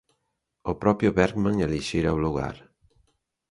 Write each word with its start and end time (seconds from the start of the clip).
O 0.71 0.73
propio 0.83 1.09
Bergman 1.19 1.57
elixira 1.67 2.17
o 2.17 2.21
lugar. 2.25 2.55